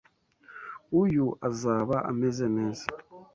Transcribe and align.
Uyu 1.01 1.25
azaba 1.47 1.95
ameze 2.11 2.45
neza. 2.57 2.85